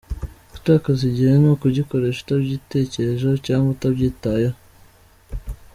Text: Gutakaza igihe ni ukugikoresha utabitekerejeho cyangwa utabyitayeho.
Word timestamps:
Gutakaza 0.51 1.03
igihe 1.11 1.33
ni 1.41 1.47
ukugikoresha 1.53 2.19
utabitekerejeho 2.21 3.35
cyangwa 3.45 3.67
utabyitayeho. 3.75 4.57